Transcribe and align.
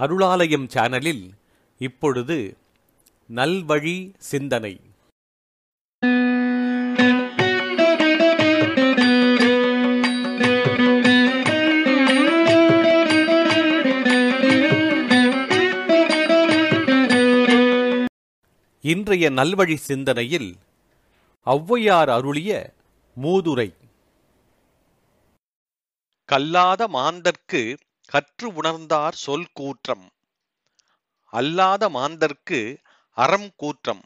அருளாலயம் 0.00 0.66
சேனலில் 0.66 1.34
இப்பொழுது 1.80 2.56
நல்வழி 3.28 4.12
சிந்தனை 4.18 4.74
இன்றைய 18.84 19.30
நல்வழி 19.30 19.74
சிந்தனையில் 19.74 20.50
ஒளவையார் 21.46 22.10
அருளிய 22.10 22.72
மூதுரை 23.16 23.72
கல்லாத 26.26 26.88
மாந்தற்கு 26.88 27.78
கற்று 28.12 28.48
உணர்ந்தார் 28.52 29.16
சொல் 29.16 29.50
கூற்றம் 29.52 30.06
அல்லாத 31.32 31.84
மாந்தர்க்கு 31.88 32.60
அறம் 33.16 33.50
கூற்றம் 33.56 34.02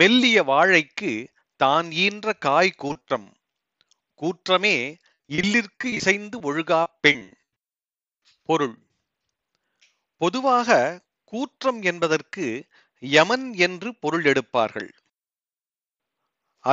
மெல்லிய 0.00 0.38
வாழைக்கு 0.42 1.10
தான் 1.60 1.88
ஈன்ற 1.96 2.32
காய் 2.38 2.72
கூற்றம் 2.76 3.28
கூற்றமே 4.20 4.76
இல்லிற்கு 5.30 5.88
இசைந்து 5.90 6.36
ஒழுகா 6.44 6.80
பெண் 7.00 7.26
பொருள் 8.48 8.76
பொதுவாக 10.20 10.70
கூற்றம் 11.32 11.80
என்பதற்கு 11.82 12.46
யமன் 13.02 13.46
என்று 13.58 13.88
பொருள் 13.94 14.24
எடுப்பார்கள் 14.24 14.90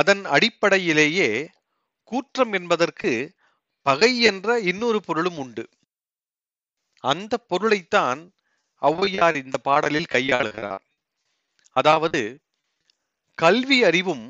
அதன் 0.00 0.22
அடிப்படையிலேயே 0.26 1.30
கூற்றம் 2.12 2.52
என்பதற்கு 2.52 3.12
பகை 3.86 4.12
என்ற 4.22 4.58
இன்னொரு 4.62 4.98
பொருளும் 5.00 5.38
உண்டு 5.38 5.64
அந்த 7.04 7.34
பொருளைத்தான் 7.50 8.20
ஔவையார் 8.82 9.36
இந்த 9.36 9.56
பாடலில் 9.64 10.12
கையாளுகிறார் 10.12 10.84
அதாவது 11.76 12.20
கல்வி 13.38 13.78
அறிவும் 13.84 14.24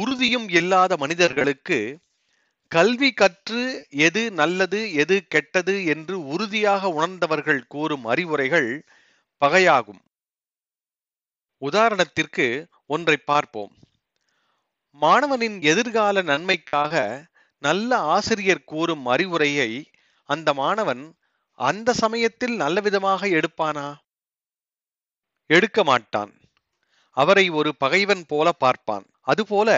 உறுதியும் 0.00 0.48
இல்லாத 0.50 0.92
மனிதர்களுக்கு 0.96 1.78
கல்வி 2.70 3.10
கற்று 3.12 3.62
எது 3.98 4.22
நல்லது 4.32 4.80
எது 4.94 5.16
கெட்டது 5.28 5.74
என்று 5.84 6.16
உறுதியாக 6.26 6.90
உணர்ந்தவர்கள் 6.90 7.62
கூறும் 7.66 8.04
அறிவுரைகள் 8.04 8.68
பகையாகும் 9.42 10.02
உதாரணத்திற்கு 11.62 12.46
ஒன்றை 12.86 13.16
பார்ப்போம் 13.22 13.74
மாணவனின் 14.98 15.56
எதிர்கால 15.62 16.22
நன்மைக்காக 16.22 16.94
நல்ல 17.62 17.98
ஆசிரியர் 18.08 18.64
கூறும் 18.64 19.04
அறிவுரையை 19.06 19.70
அந்த 20.28 20.52
மாணவன் 20.54 21.02
அந்த 21.60 21.92
சமயத்தில் 21.94 22.54
நல்ல 22.56 22.80
விதமாக 22.80 23.28
எடுப்பானா 23.28 23.86
எடுக்க 25.50 25.80
மாட்டான் 25.84 26.32
அவரை 27.16 27.46
ஒரு 27.50 27.70
பகைவன் 27.78 28.24
போல 28.26 28.48
பார்ப்பான் 28.52 29.06
அதுபோல 29.22 29.70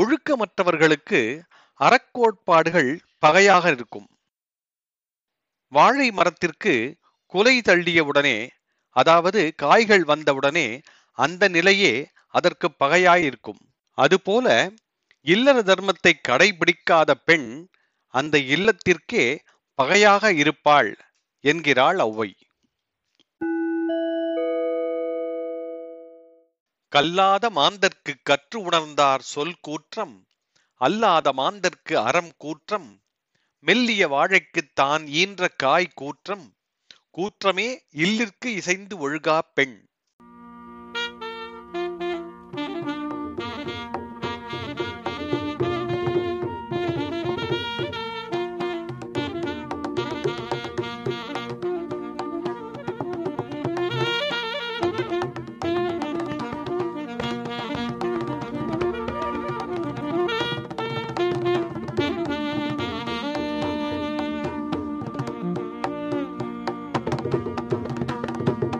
ஒழுக்கமற்றவர்களுக்கு 0.00 1.20
அறக்கோட்பாடுகள் 1.80 2.90
பகையாக 3.18 3.64
இருக்கும் 3.70 4.08
வாழை 5.72 6.08
மரத்திற்கு 6.10 6.74
குலை 7.34 7.56
தள்ளியவுடனே 7.60 8.36
அதாவது 8.96 9.40
காய்கள் 9.54 10.04
வந்தவுடனே 10.04 10.66
அந்த 11.18 11.48
நிலையே 11.48 11.92
அதற்கு 12.34 12.66
பகையாயிருக்கும் 12.80 13.62
அதுபோல 13.98 14.46
இல்லற 15.26 15.58
தர்மத்தை 15.62 16.12
கடைபிடிக்காத 16.28 17.10
பெண் 17.24 17.48
அந்த 18.14 18.36
இல்லத்திற்கே 18.54 19.24
பகையாக 19.74 20.32
இருப்பாள் 20.32 20.98
என்கிறாள் 21.40 21.96
ஒளவை 21.96 22.34
கல்லாத 26.88 27.50
மாந்தற்கு 27.50 28.12
கற்று 28.22 28.70
உணர்ந்தார் 28.70 29.20
சொல் 29.20 29.56
கூற்றம் 29.60 30.26
அல்லாத 30.76 31.32
மாந்தற்கு 31.32 31.94
அறம் 31.96 32.32
கூற்றம் 32.36 33.00
மெல்லிய 33.58 34.08
வாழைக்கு 34.08 34.62
தான் 34.74 35.06
ஈன்ற 35.06 35.48
காய் 35.56 35.88
கூற்றம் 35.94 36.56
கூற்றமே 37.18 37.78
இல்லிற்கு 37.90 38.46
இசைந்து 38.46 38.96
ஒழுகா 38.98 39.38
பெண் 39.54 39.91